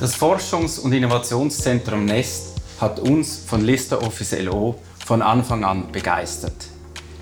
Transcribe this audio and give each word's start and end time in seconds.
Das 0.00 0.14
Forschungs- 0.14 0.78
und 0.80 0.94
Innovationszentrum 0.94 2.06
Nest 2.06 2.54
hat 2.80 2.98
uns 3.00 3.36
von 3.46 3.60
Lista 3.60 3.98
Office 3.98 4.34
LO 4.40 4.76
von 5.04 5.20
Anfang 5.20 5.62
an 5.62 5.92
begeistert. 5.92 6.68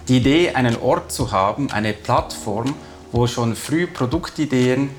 Die 0.06 0.18
Idee, 0.18 0.50
einen 0.50 0.76
Ort 0.76 1.10
zu 1.10 1.32
haben, 1.32 1.72
eine 1.72 1.92
Plattform, 1.92 2.72
wo 3.10 3.26
schon 3.26 3.56
früh 3.56 3.88
Produktideen 3.88 4.90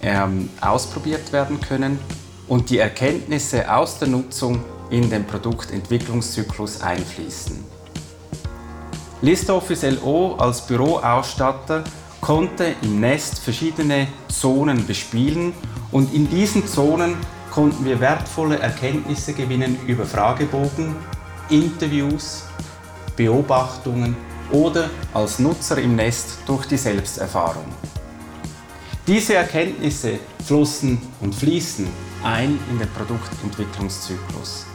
ähm, 0.00 0.48
ausprobiert 0.60 1.32
werden 1.32 1.60
können 1.60 1.98
und 2.46 2.70
die 2.70 2.78
Erkenntnisse 2.78 3.68
aus 3.74 3.98
der 3.98 4.06
Nutzung 4.06 4.62
in 4.90 5.10
den 5.10 5.26
Produktentwicklungszyklus 5.26 6.82
einfließen. 6.82 7.64
ListOffice 9.22 9.82
LO 9.82 10.36
als 10.36 10.64
Büroausstatter 10.64 11.82
konnte 12.20 12.76
im 12.82 13.00
Nest 13.00 13.40
verschiedene 13.40 14.06
Zonen 14.28 14.86
bespielen 14.86 15.52
und 15.94 16.12
in 16.12 16.28
diesen 16.28 16.66
Zonen 16.66 17.14
konnten 17.52 17.84
wir 17.84 18.00
wertvolle 18.00 18.58
Erkenntnisse 18.58 19.32
gewinnen 19.32 19.78
über 19.86 20.04
Fragebogen, 20.04 20.96
Interviews, 21.50 22.42
Beobachtungen 23.14 24.16
oder 24.50 24.90
als 25.12 25.38
Nutzer 25.38 25.78
im 25.78 25.94
Nest 25.94 26.38
durch 26.46 26.66
die 26.66 26.76
Selbsterfahrung. 26.76 27.66
Diese 29.06 29.34
Erkenntnisse 29.34 30.18
flossen 30.44 31.00
und 31.20 31.32
fließen 31.32 31.86
ein 32.24 32.58
in 32.72 32.80
den 32.80 32.88
Produktentwicklungszyklus. 32.88 34.66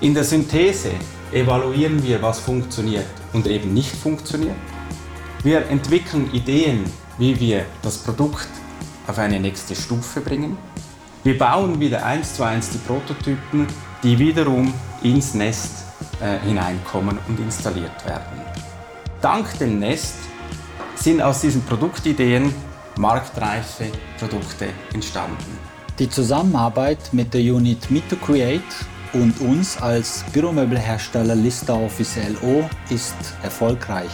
In 0.00 0.14
der 0.14 0.22
Synthese 0.22 0.92
evaluieren 1.32 2.00
wir, 2.00 2.22
was 2.22 2.38
funktioniert 2.38 3.10
und 3.32 3.48
eben 3.48 3.74
nicht 3.74 3.96
funktioniert. 3.96 4.54
Wir 5.42 5.66
entwickeln 5.66 6.30
Ideen, 6.32 6.84
wie 7.18 7.40
wir 7.40 7.66
das 7.82 7.98
Produkt 7.98 8.48
auf 9.10 9.18
eine 9.18 9.40
nächste 9.40 9.74
Stufe 9.74 10.20
bringen. 10.20 10.56
Wir 11.24 11.36
bauen 11.36 11.80
wieder 11.80 12.06
eins 12.06 12.34
zu 12.34 12.44
eins 12.44 12.70
die 12.70 12.78
Prototypen, 12.78 13.66
die 14.02 14.18
wiederum 14.18 14.72
ins 15.02 15.34
Nest 15.34 15.84
äh, 16.20 16.38
hineinkommen 16.46 17.18
und 17.28 17.38
installiert 17.40 18.06
werden. 18.06 18.40
Dank 19.20 19.58
dem 19.58 19.80
Nest 19.80 20.14
sind 20.94 21.20
aus 21.20 21.40
diesen 21.40 21.62
Produktideen 21.62 22.54
marktreife 22.96 23.86
Produkte 24.18 24.68
entstanden. 24.94 25.58
Die 25.98 26.08
Zusammenarbeit 26.08 27.12
mit 27.12 27.34
der 27.34 27.40
Unit 27.40 27.90
Meet 27.90 28.08
to 28.08 28.16
Create 28.16 28.62
und 29.12 29.38
uns 29.40 29.76
als 29.82 30.24
Büromöbelhersteller 30.32 31.34
Lista 31.34 31.74
Office 31.74 32.16
LO 32.40 32.68
ist 32.88 33.16
erfolgreich. 33.42 34.12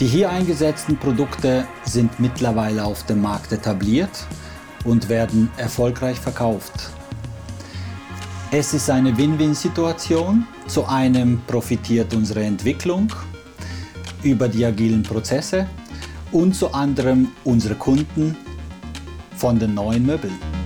Die 0.00 0.06
hier 0.06 0.30
eingesetzten 0.30 0.96
Produkte 0.96 1.66
sind 1.84 2.20
mittlerweile 2.20 2.84
auf 2.84 3.04
dem 3.06 3.20
Markt 3.20 3.50
etabliert 3.50 4.28
und 4.84 5.08
werden 5.08 5.50
erfolgreich 5.56 6.20
verkauft. 6.20 6.90
Es 8.52 8.74
ist 8.74 8.88
eine 8.90 9.18
Win-Win-Situation. 9.18 10.46
Zu 10.68 10.86
einem 10.86 11.40
profitiert 11.48 12.14
unsere 12.14 12.44
Entwicklung 12.44 13.12
über 14.22 14.46
die 14.48 14.64
agilen 14.64 15.02
Prozesse 15.02 15.66
und 16.30 16.54
zu 16.54 16.72
anderem 16.72 17.32
unsere 17.42 17.74
Kunden 17.74 18.36
von 19.36 19.58
den 19.58 19.74
neuen 19.74 20.06
Möbeln. 20.06 20.57